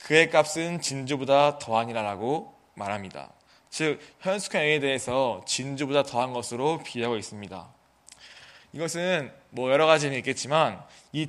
그의 0.00 0.30
값은 0.30 0.80
진주보다 0.80 1.58
더하니라라고 1.58 2.54
말합니다. 2.74 3.30
즉 3.70 4.00
현숙한 4.20 4.62
여인에 4.62 4.80
대해서 4.80 5.42
진주보다 5.46 6.02
더한 6.02 6.32
것으로 6.32 6.82
비하고 6.82 7.16
있습니다. 7.16 7.68
이것은 8.72 9.32
뭐 9.50 9.70
여러 9.70 9.86
가지는 9.86 10.16
있겠지만 10.18 10.82
이 11.12 11.28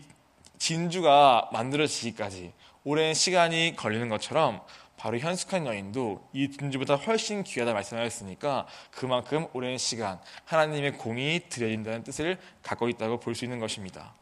진주가 0.58 1.50
만들어지기까지 1.52 2.54
오랜 2.84 3.14
시간이 3.14 3.76
걸리는 3.76 4.10
것처럼 4.10 4.62
바로 4.98 5.18
현숙한 5.20 5.68
여인도 5.68 6.27
이 6.34 6.50
진주보다 6.50 6.96
훨씬 6.96 7.44
귀하다 7.44 7.74
말씀하셨으니까 7.74 8.68
그만큼 8.92 9.46
오랜 9.54 9.77
시간 9.77 10.20
하나님의 10.46 10.94
공이 10.98 11.42
들여진다는 11.50 12.04
뜻을 12.04 12.38
갖고 12.63 12.89
있다고 12.89 13.20
볼 13.20 13.36
수 13.36 13.46
있는 13.46 13.60
것입니다. 13.60 14.13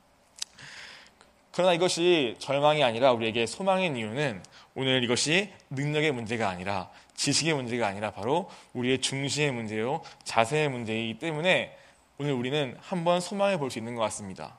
그러나 1.54 1.74
이것이 1.74 2.36
절망이 2.40 2.84
아니라 2.84 3.14
우리에게 3.14 3.46
소망인 3.46 3.96
이유는 3.96 4.44
오늘 4.76 5.02
이것이 5.06 5.54
능력의 5.70 6.12
문제가 6.12 6.50
아니라 6.50 6.90
지식의 7.16 7.54
문제가 7.54 7.88
아니라 7.88 8.12
바로 8.12 8.50
우리의 8.74 9.00
중심의 9.00 9.54
문제요 9.54 10.02
자세의 10.26 10.68
문제이기 10.68 11.20
때문에 11.20 11.78
오늘 12.18 12.34
우리는 12.34 12.78
한번 12.82 13.22
소망해 13.22 13.58
볼 13.58 13.72
수 13.72 13.80
있는 13.80 13.96
것 13.96 14.02
같습니다. 14.02 14.58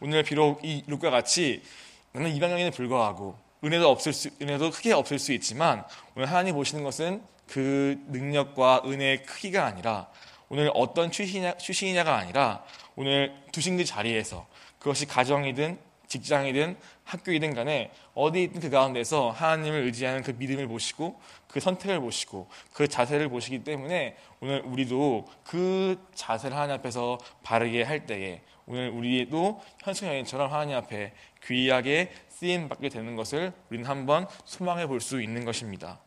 오늘 0.00 0.24
비록 0.24 0.64
이 0.64 0.82
룩과 0.88 1.10
같이 1.10 1.62
나는 2.10 2.34
이방인에 2.34 2.70
불과하고 2.70 3.36
은혜도 3.64 3.88
없을 3.88 4.12
수, 4.12 4.30
은혜도 4.40 4.70
크게 4.70 4.92
없을 4.92 5.18
수 5.18 5.32
있지만 5.32 5.84
오늘 6.16 6.28
하나님 6.28 6.54
보시는 6.54 6.82
것은 6.84 7.22
그 7.46 7.98
능력과 8.08 8.82
은혜의 8.84 9.24
크기가 9.24 9.66
아니라 9.66 10.08
오늘 10.48 10.70
어떤 10.74 11.10
출신이냐, 11.10 11.56
출신이냐가 11.58 12.16
아니라 12.16 12.64
오늘 12.96 13.34
두신 13.52 13.76
그 13.76 13.84
자리에서 13.84 14.46
그것이 14.78 15.06
가정이든 15.06 15.78
직장이든 16.08 16.76
학교이든 17.04 17.54
간에 17.54 17.90
어디 18.14 18.44
있든 18.44 18.60
그 18.60 18.70
가운데서 18.70 19.30
하나님을 19.30 19.84
의지하는 19.84 20.22
그 20.22 20.32
믿음을 20.32 20.66
보시고 20.68 21.20
그 21.48 21.60
선택을 21.60 22.00
보시고 22.00 22.48
그 22.72 22.86
자세를 22.86 23.28
보시기 23.28 23.64
때문에 23.64 24.16
오늘 24.40 24.60
우리도 24.62 25.26
그 25.44 25.98
자세를 26.14 26.56
하나님 26.56 26.76
앞에서 26.76 27.18
바르게 27.42 27.82
할 27.82 28.06
때에 28.06 28.42
오늘 28.66 28.90
우리도 28.90 29.62
현승여인처럼 29.80 30.52
하나님 30.52 30.76
앞에 30.76 31.12
귀하게 31.44 32.12
쓰임 32.28 32.68
받게 32.68 32.88
되는 32.88 33.16
것을 33.16 33.52
우리는 33.70 33.88
한번 33.88 34.26
소망해 34.44 34.86
볼 34.86 35.00
수 35.00 35.22
있는 35.22 35.44
것입니다. 35.44 36.00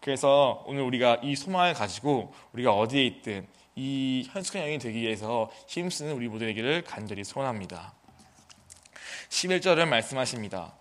그래서 0.00 0.62
오늘 0.66 0.82
우리가 0.82 1.20
이 1.22 1.34
소망을 1.34 1.74
가지고 1.74 2.32
우리가 2.52 2.72
어디에 2.72 3.04
있든 3.06 3.46
이 3.74 4.26
현숙한 4.30 4.62
영이 4.62 4.78
되기 4.78 5.00
위해서 5.00 5.50
힘쓰는 5.66 6.12
우리 6.12 6.28
모두에게를 6.28 6.82
간절히 6.82 7.24
소원합니다. 7.24 7.92
11절을 9.28 9.86
말씀하십니다. 9.86 10.74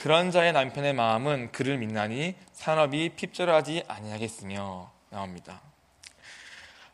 그런 0.00 0.30
자의 0.30 0.54
남편의 0.54 0.94
마음은 0.94 1.52
그를 1.52 1.76
믿나니 1.76 2.34
산업이 2.52 3.10
핍절하지 3.16 3.84
아니하겠으며 3.86 4.90
나옵니다. 5.10 5.60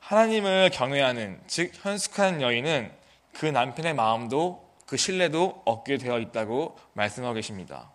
하나님을 0.00 0.70
경외하는 0.72 1.40
즉 1.46 1.70
현숙한 1.72 2.42
여인은 2.42 2.90
그 3.32 3.46
남편의 3.46 3.94
마음도 3.94 4.68
그 4.86 4.96
신뢰도 4.96 5.62
얻게 5.64 5.98
되어 5.98 6.18
있다고 6.18 6.76
말씀하고 6.94 7.34
계십니다. 7.34 7.92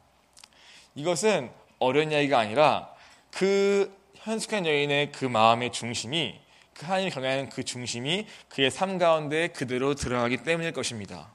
이것은 0.96 1.51
어려운 1.80 2.13
이야기가 2.13 2.39
아니라 2.39 2.94
그 3.32 3.94
현숙한 4.15 4.65
여인의 4.65 5.12
그 5.12 5.25
마음의 5.25 5.74
중심이 5.74 6.39
그 6.74 6.86
하나님을 6.86 7.12
경외하는 7.12 7.50
그 7.50 7.65
중심이 7.65 8.27
그의 8.48 8.72
삶 8.72 8.98
가운데 8.98 9.50
그대로 9.50 9.94
들어가기 9.94 10.38
때문일 10.38 10.72
것입니다. 10.72 11.34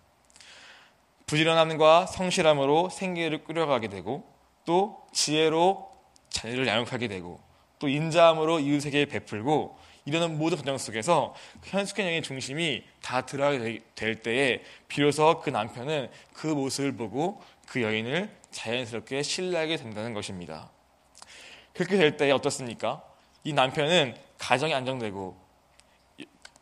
부지런함과 1.27 2.07
성실함으로 2.07 2.89
생계를 2.89 3.43
꾸려가게 3.43 3.89
되고 3.89 4.25
또 4.65 5.05
지혜로 5.13 5.91
자녀를 6.31 6.67
양육하게 6.67 7.09
되고 7.09 7.41
또 7.79 7.89
인자함으로 7.89 8.61
이웃에게 8.61 9.07
베풀고 9.07 9.77
이러는 10.05 10.39
모든 10.39 10.57
과정 10.57 10.79
속에서 10.79 11.35
그 11.61 11.71
현숙한 11.71 12.07
영의 12.07 12.23
중심이 12.23 12.85
다 13.03 13.27
들어가게 13.27 13.83
될 13.97 14.23
때에 14.23 14.63
비로소 14.87 15.41
그 15.41 15.51
남편은 15.51 16.11
그 16.33 16.47
모습을 16.47 16.93
보고 16.93 17.43
그 17.67 17.83
여인을 17.83 18.31
자연스럽게 18.53 19.23
신뢰하게 19.23 19.79
된다는 19.79 20.15
것입니다. 20.15 20.71
그렇게 21.75 21.97
될 21.97 22.17
때에 22.17 22.31
어떻습니까? 22.31 23.03
이 23.43 23.53
남편은 23.53 24.17
가정이 24.39 24.73
안정되고 24.73 25.46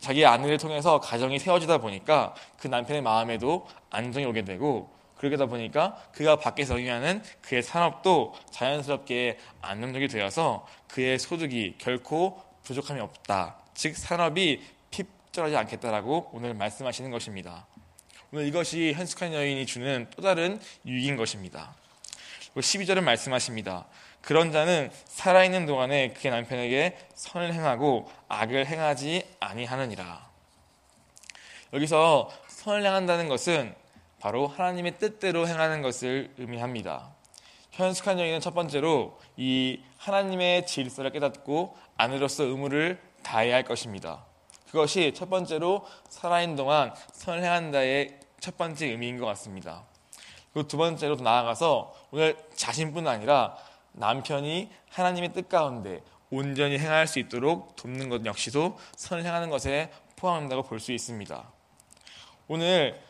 자기의 0.05 0.27
아내를 0.27 0.59
통해서 0.59 1.01
가정이 1.01 1.39
세워지다 1.39 1.79
보니까 1.79 2.35
그 2.59 2.69
남편의 2.69 3.01
마음에도 3.01 3.67
안정이 3.89 4.27
오게 4.27 4.45
되고 4.45 4.91
그러다 5.17 5.47
보니까 5.47 5.97
그가 6.13 6.37
밖에서 6.37 6.77
행하는 6.77 7.23
그의 7.41 7.63
산업도 7.63 8.35
자연스럽게 8.51 9.39
안정적이 9.63 10.09
되어서 10.09 10.67
그의 10.89 11.19
소득이 11.19 11.77
결코 11.79 12.43
부족함이 12.65 13.01
없다. 13.01 13.57
즉 13.73 13.97
산업이 13.97 14.63
핍절하지 14.91 15.57
않겠다라고 15.57 16.31
오늘 16.35 16.53
말씀하시는 16.53 17.11
것입니다. 17.11 17.67
오늘 18.31 18.47
이것이 18.47 18.93
현숙한 18.95 19.33
여인이 19.33 19.65
주는 19.65 20.07
또 20.15 20.21
다른 20.21 20.61
유익인 20.85 21.17
것입니다. 21.17 21.75
12절은 22.55 23.03
말씀하십니다. 23.03 23.87
그런 24.25 24.53
자는 24.53 24.91
살아있는 25.05 25.67
동안에 25.67 26.15
그의 26.15 26.33
남편에게 26.33 26.97
선을 27.15 27.53
행하고 27.53 28.11
악을 28.29 28.67
행하지 28.67 29.23
아니하느니라. 29.39 30.27
여기서 31.75 32.31
선을 32.49 32.87
행한다는 32.87 33.29
것은 33.29 33.75
바로 34.21 34.47
하나님의 34.47 34.99
뜻대로 34.99 35.47
행하는 35.47 35.83
것을 35.83 36.33
의미합니다. 36.39 37.11
현숙한 37.73 38.19
여인은 38.19 38.41
첫 38.41 38.55
번째로 38.55 39.21
이 39.37 39.83
하나님의 39.99 40.67
질서를 40.67 41.11
깨닫고 41.11 41.77
아내로서 41.99 42.45
의무를 42.45 42.99
다해야 43.23 43.57
할 43.57 43.65
것입니다. 43.65 44.25
그것이 44.71 45.13
첫 45.15 45.29
번째로 45.29 45.87
살아있는 46.09 46.57
동안 46.57 46.95
선을 47.13 47.43
행한다의 47.43 48.21
첫 48.41 48.57
번째 48.57 48.87
의미인 48.87 49.19
것 49.19 49.27
같습니다. 49.27 49.83
그리고 50.55 50.67
두 50.67 50.79
번째로 50.79 51.17
나아가서 51.17 51.93
오늘 52.11 52.39
자신뿐 52.55 53.07
아니라 53.07 53.57
남편이 53.95 54.71
하나님의 54.91 55.33
뜻 55.33 55.49
가운데 55.49 56.03
온전히 56.31 56.79
행할 56.79 57.07
수 57.07 57.19
있도록 57.19 57.77
돕는 57.77 58.09
것 58.09 58.25
역시도 58.27 58.77
선을 58.97 59.25
행하는 59.25 59.51
것에 59.51 59.91
포함한다고 60.17 60.63
볼 60.63 60.81
수 60.81 60.93
있습니다. 60.93 61.45
오늘 62.49 63.01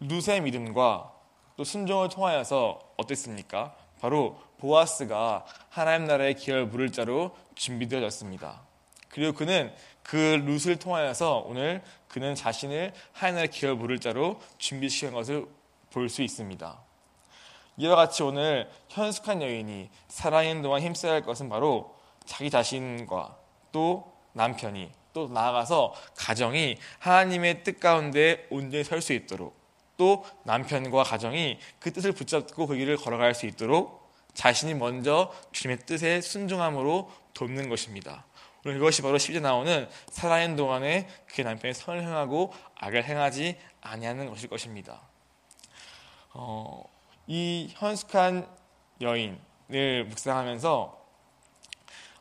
루세 0.00 0.40
믿음과 0.40 1.12
또 1.56 1.64
순종을 1.64 2.08
통하여서 2.08 2.78
어땠습니까? 2.96 3.74
바로 4.00 4.40
보아스가 4.58 5.44
하나님 5.68 6.06
나라의 6.06 6.34
기열 6.34 6.66
물을 6.66 6.90
자로 6.90 7.36
준비되어졌습니다. 7.54 8.62
그리고 9.10 9.32
그는 9.34 9.74
그 10.02 10.16
룻을 10.16 10.78
통하여서 10.78 11.44
오늘 11.46 11.82
그는 12.08 12.34
자신을 12.34 12.94
하나님 13.12 13.34
나라의 13.36 13.48
기열 13.48 13.74
물을 13.74 13.98
자로 14.00 14.40
준비시킨 14.58 15.12
것을 15.12 15.46
볼 15.90 16.08
수 16.08 16.22
있습니다. 16.22 16.78
이와 17.80 17.96
같이 17.96 18.22
오늘 18.22 18.68
현숙한 18.90 19.40
여인이 19.40 19.88
살아있는 20.08 20.62
동안 20.62 20.82
힘써야 20.82 21.12
할 21.12 21.22
것은 21.22 21.48
바로 21.48 21.96
자기 22.26 22.50
자신과 22.50 23.38
또 23.72 24.12
남편이 24.34 24.92
또 25.14 25.28
나아가서 25.28 25.94
가정이 26.14 26.76
하나님의 26.98 27.64
뜻 27.64 27.80
가운데 27.80 28.46
온전히 28.50 28.84
설 28.84 29.00
수 29.00 29.14
있도록 29.14 29.58
또 29.96 30.26
남편과 30.44 31.04
가정이 31.04 31.58
그 31.78 31.90
뜻을 31.90 32.12
붙잡고 32.12 32.66
그 32.66 32.76
길을 32.76 32.98
걸어갈 32.98 33.34
수 33.34 33.46
있도록 33.46 34.12
자신이 34.34 34.74
먼저 34.74 35.32
주님의 35.52 35.86
뜻에 35.86 36.20
순종함으로 36.20 37.10
돕는 37.32 37.70
것입니다. 37.70 38.26
오늘 38.64 38.76
이것이 38.76 39.00
바로 39.00 39.16
10절 39.16 39.40
나오는 39.40 39.88
살아있는 40.10 40.56
동안에 40.56 41.08
그의 41.28 41.46
남편이 41.46 41.72
선을 41.72 42.02
행하고 42.02 42.52
악을 42.74 43.04
행하지 43.04 43.58
아니하는 43.80 44.28
것일 44.28 44.50
것입니다. 44.50 45.00
어, 46.34 46.84
이 47.32 47.68
현숙한 47.74 48.44
여인을 49.00 50.04
묵상하면서 50.08 50.98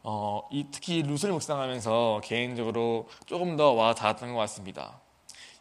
어, 0.04 0.48
이 0.51 0.68
특히 0.72 1.01
룻을 1.01 1.32
묵상하면서 1.32 2.22
개인적으로 2.24 3.10
조금 3.25 3.58
더 3.58 3.74
와 3.74 3.96
닿았던 3.96 4.34
것 4.34 4.39
같습니다. 4.42 5.01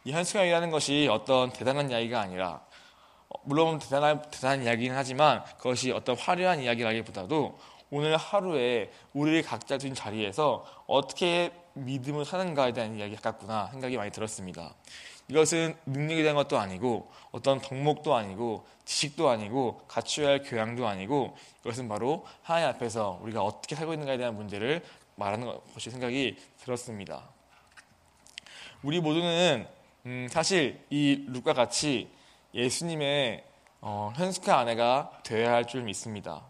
이 0.05 0.11
현수경이라는 0.11 0.69
것이 0.69 1.07
어떤 1.11 1.51
대단한 1.51 1.89
이야기가 1.89 2.21
아니라 2.21 2.61
어, 3.27 3.39
물론 3.43 3.79
대단한, 3.79 4.21
대단한 4.29 4.63
이야기긴 4.63 4.93
하지만 4.93 5.43
그것이 5.57 5.93
어떤 5.93 6.15
화려한 6.15 6.61
이야기라기보다도 6.61 7.57
오늘 7.91 8.17
하루에 8.17 8.91
우리 9.13 9.41
각자 9.41 9.77
둔 9.77 9.93
자리에서 9.93 10.65
어떻게 10.85 11.51
믿음을 11.73 12.25
사는가에 12.25 12.73
대한 12.73 12.97
이야기 12.97 13.15
같구나 13.15 13.67
생각이 13.71 13.97
많이 13.97 14.11
들었습니다. 14.11 14.75
이것은 15.27 15.75
능력이 15.85 16.23
된 16.23 16.35
것도 16.35 16.57
아니고 16.57 17.11
어떤 17.31 17.61
덕목도 17.61 18.15
아니고 18.15 18.65
지식도 18.85 19.29
아니고 19.29 19.81
갖춰야 19.87 20.29
할 20.29 20.43
교양도 20.43 20.87
아니고 20.87 21.37
이것은 21.61 21.87
바로 21.87 22.25
하나님 22.41 22.69
앞에서 22.69 23.19
우리가 23.21 23.43
어떻게 23.43 23.75
살고 23.75 23.93
있는가에 23.93 24.17
대한 24.17 24.35
문제를 24.35 24.83
말하는 25.15 25.59
것이 25.73 25.91
생각이 25.91 26.37
들었습니다. 26.63 27.29
우리 28.81 28.99
모두는 29.01 29.67
음, 30.05 30.27
사실 30.31 30.83
이 30.89 31.25
룩과 31.27 31.53
같이 31.53 32.09
예수님의 32.53 33.43
어, 33.81 34.11
현숙한 34.15 34.57
아내가 34.57 35.11
되어야 35.23 35.53
할 35.53 35.65
줄 35.65 35.83
믿습니다. 35.83 36.43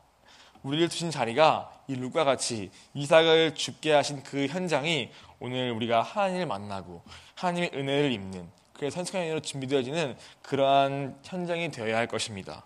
우리를 0.64 0.90
두신 0.90 1.12
자리가 1.12 1.72
이 1.88 1.96
룩과 1.96 2.24
같이 2.24 2.72
이삭을 2.94 3.56
죽게 3.56 3.94
하신 3.94 4.24
그 4.24 4.48
현장이 4.48 5.10
오늘 5.40 5.72
우리가 5.72 6.02
하나님을 6.02 6.46
만나고 6.46 7.02
하나님의 7.36 7.72
은혜를 7.74 8.12
입는 8.12 8.50
그의 8.74 8.92
선숙한 8.92 9.24
연으로 9.24 9.42
준비되어지는 9.42 10.18
그러한 10.42 11.20
현장이 11.24 11.72
되어야 11.72 11.98
할 11.98 12.08
것입니다. 12.08 12.64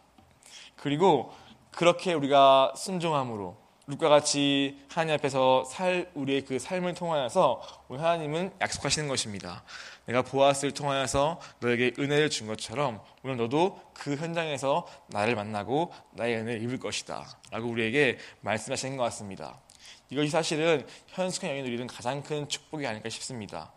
그리고 0.75 1.33
그렇게 1.71 2.13
우리가 2.13 2.73
순종함으로 2.75 3.57
룩과 3.87 4.09
같이 4.09 4.79
하나님 4.89 5.15
앞에서 5.15 5.65
살 5.65 6.09
우리의 6.13 6.45
그 6.45 6.57
삶을 6.57 6.93
통하여서 6.93 7.61
오늘 7.89 8.03
하나님은 8.03 8.53
약속하시는 8.61 9.09
것입니다. 9.09 9.63
내가 10.05 10.21
보았을 10.21 10.71
통하여서 10.71 11.39
너에게 11.59 11.93
은혜를 11.97 12.29
준 12.29 12.47
것처럼 12.47 13.01
오늘 13.23 13.37
너도 13.37 13.81
그 13.93 14.15
현장에서 14.15 14.87
나를 15.07 15.35
만나고 15.35 15.93
나의 16.11 16.37
은혜를 16.37 16.61
입을 16.63 16.79
것이다. 16.79 17.25
라고 17.51 17.69
우리에게 17.69 18.17
말씀하시는 18.41 18.97
것 18.97 19.03
같습니다. 19.03 19.59
이것이 20.09 20.29
사실은 20.29 20.85
현숙한 21.07 21.49
영이 21.49 21.63
누리는 21.63 21.87
가장 21.87 22.21
큰 22.21 22.47
축복이 22.47 22.85
아닐까 22.85 23.09
싶습니다. 23.09 23.71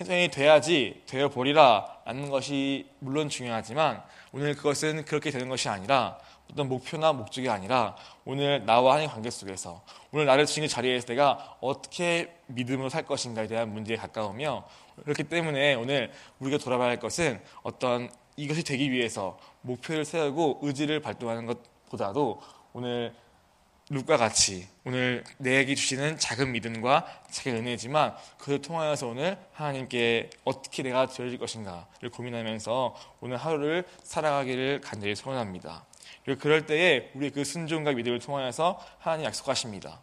혜성이 0.00 0.28
돼야지 0.30 1.02
되어버리라 1.06 2.02
라는 2.04 2.30
것이 2.30 2.88
물론 3.00 3.28
중요하지만 3.28 4.02
오늘 4.32 4.54
그것은 4.54 5.04
그렇게 5.04 5.30
되는 5.30 5.48
것이 5.48 5.68
아니라 5.68 6.18
어떤 6.50 6.68
목표나 6.68 7.12
목적이 7.12 7.48
아니라 7.50 7.96
오늘 8.24 8.64
나와 8.64 8.92
하나님 8.92 9.10
관계 9.10 9.28
속에서 9.28 9.82
오늘 10.12 10.26
나를 10.26 10.46
주신 10.46 10.62
그 10.62 10.68
자리에서 10.68 11.06
내가 11.08 11.56
어떻게 11.60 12.32
믿음으로 12.46 12.88
살 12.88 13.04
것인가에 13.04 13.48
대한 13.48 13.72
문제에 13.72 13.96
가까우며 13.96 14.64
그렇기 15.04 15.24
때문에 15.24 15.74
오늘 15.74 16.12
우리가 16.38 16.58
돌아봐야 16.58 16.88
할 16.88 16.98
것은 16.98 17.40
어떤 17.62 18.10
이것이 18.36 18.62
되기 18.62 18.92
위해서 18.92 19.38
목표를 19.62 20.04
세우고 20.04 20.60
의지를 20.62 21.00
발동하는 21.00 21.46
것보다도 21.46 22.40
오늘 22.72 23.14
룩과 23.90 24.18
같이 24.18 24.68
오늘 24.84 25.24
내게 25.38 25.74
주시는 25.74 26.18
작은 26.18 26.52
믿음과 26.52 27.22
작은 27.30 27.56
은혜지만 27.56 28.14
그를 28.36 28.60
통하여서 28.60 29.08
오늘 29.08 29.38
하나님께 29.52 30.28
어떻게 30.44 30.82
내가 30.82 31.06
되어질 31.06 31.38
것인가를 31.38 32.10
고민하면서 32.10 32.94
오늘 33.20 33.38
하루를 33.38 33.84
살아가기를 34.02 34.82
간절히 34.82 35.16
소원합니다. 35.16 35.86
그리고 36.24 36.40
그럴 36.40 36.66
때에 36.66 37.10
우리의 37.14 37.30
그 37.30 37.44
순종과 37.44 37.92
믿음을 37.92 38.18
통하여서 38.18 38.78
하나님 38.98 39.24
약속하십니다. 39.24 40.00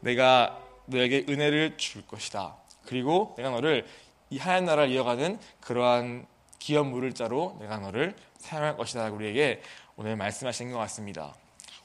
내가 0.00 0.60
너에게 0.86 1.26
은혜를 1.28 1.76
줄 1.76 2.04
것이다. 2.06 2.56
그리고 2.86 3.34
내가 3.36 3.50
너를 3.50 3.86
이 4.30 4.38
하얀 4.38 4.64
나라를 4.64 4.90
이어가는 4.90 5.38
그러한 5.60 6.26
기업 6.58 6.88
물을 6.88 7.12
자로 7.12 7.56
내가 7.60 7.78
너를 7.78 8.16
사용할 8.38 8.76
것이다. 8.76 9.10
우리에게 9.10 9.62
오늘 9.96 10.16
말씀하신 10.16 10.72
것 10.72 10.78
같습니다. 10.78 11.34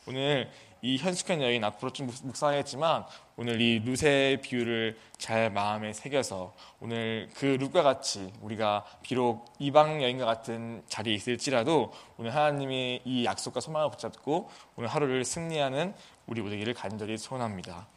오늘 0.07 0.49
이 0.83 0.97
현숙한 0.97 1.43
여인 1.43 1.63
앞으로 1.63 1.93
좀 1.93 2.09
묵상하겠지만 2.23 3.05
오늘 3.37 3.61
이 3.61 3.79
룻의 3.85 4.41
비유를 4.41 4.97
잘 5.19 5.51
마음에 5.51 5.93
새겨서 5.93 6.55
오늘 6.79 7.29
그 7.35 7.45
룻과 7.45 7.83
같이 7.83 8.33
우리가 8.41 8.85
비록 9.03 9.45
이방 9.59 10.01
여인과 10.01 10.25
같은 10.25 10.81
자리에 10.87 11.13
있을지라도 11.13 11.93
오늘 12.17 12.33
하나님이 12.33 13.01
이 13.05 13.25
약속과 13.25 13.59
소망을 13.59 13.91
붙잡고 13.91 14.49
오늘 14.75 14.89
하루를 14.89 15.23
승리하는 15.23 15.93
우리 16.25 16.41
모두기를 16.41 16.73
간절히 16.73 17.15
소원합니다. 17.17 17.87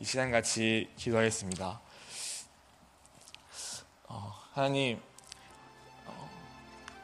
이 0.00 0.04
시간 0.04 0.30
같이 0.30 0.90
기도하겠습니다. 0.96 1.80
어, 4.10 4.32
하나님 4.54 4.98
어, 6.06 6.30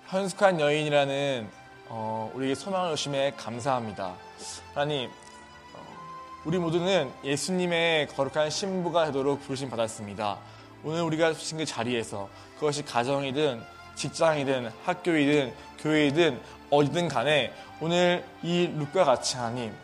현숙한 0.07 0.59
여인이라는 0.59 1.51
어, 1.88 2.33
우리에게 2.35 2.55
소망을 2.55 2.97
주심에 2.97 3.33
감사합니다. 3.33 4.14
하나님, 4.73 5.11
어, 5.75 5.83
우리 6.47 6.59
모두는 6.59 7.12
예수님의 7.23 8.09
거룩한 8.09 8.49
신부가 8.49 9.07
되도록 9.07 9.43
부르심 9.43 9.69
받았습니다. 9.69 10.38
오늘 10.83 11.03
우리가 11.03 11.35
주신 11.35 11.59
그 11.59 11.67
자리에서 11.67 12.31
그것이 12.55 12.83
가정이든 12.85 13.62
직장이든 13.97 14.71
학교이든 14.85 15.55
교회이든 15.81 16.40
어디든 16.71 17.09
간에 17.09 17.53
오늘 17.83 18.25
이 18.43 18.67
룩과 18.79 19.05
같이 19.05 19.37
하나님 19.37 19.73
어, 19.73 19.75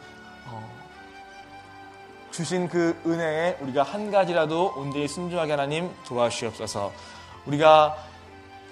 주신 2.31 2.69
그 2.69 3.01
은혜에 3.07 3.59
우리가 3.61 3.83
한 3.83 4.11
가지라도 4.11 4.73
온전히 4.77 5.09
순종하게 5.09 5.53
하나님 5.53 5.91
도와주시옵소서. 6.07 6.93
우리가 7.47 7.97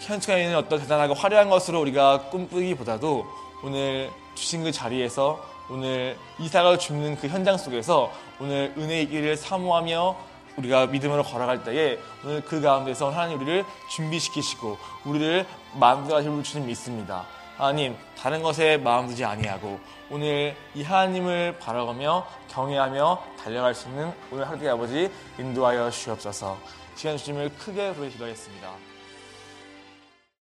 현장에 0.01 0.45
있는 0.45 0.57
어떤 0.57 0.79
대단하고 0.79 1.15
화려한 1.15 1.51
것으로 1.51 1.81
우리가 1.81 2.29
꿈꾸기보다도 2.31 3.27
오늘 3.65 4.11
주신 4.35 4.63
그 4.63 4.71
자리에서 4.71 5.45
오늘 5.71 6.17
이사가 6.39 6.79
죽는 6.79 7.17
그 7.17 7.27
현장 7.27 7.59
속에서 7.59 8.11
오늘 8.41 8.73
은혜의 8.77 9.09
길을 9.09 9.37
사모하며 9.37 10.17
우리가 10.57 10.87
믿음으로 10.87 11.23
걸어갈 11.23 11.63
때에 11.65 11.99
오늘 12.25 12.41
그 12.43 12.61
가운데서 12.61 13.11
하나님 13.11 13.41
우리를 13.41 13.65
준비시키시고 13.91 14.79
우리를 15.05 15.47
만들어가실 15.75 16.43
주님 16.43 16.69
믿습니다. 16.69 17.27
하나님 17.59 17.97
다른 18.17 18.41
것에 18.41 18.77
마음 18.77 19.09
두지 19.09 19.25
아니하고 19.25 19.81
오늘 20.11 20.55
이 20.77 20.85
하나님을 20.85 21.59
바라보며 21.59 22.25
경외하며 22.49 23.25
달려갈 23.43 23.75
수 23.75 23.89
있는 23.89 24.13
오늘 24.31 24.49
하루의 24.49 24.71
아버지 24.71 25.11
인도하여 25.41 25.91
주시옵소서 25.91 26.57
시간 26.95 27.17
주님을 27.17 27.51
크게 27.59 27.95
부르 27.95 28.09
기도하겠습니다. 28.11 28.88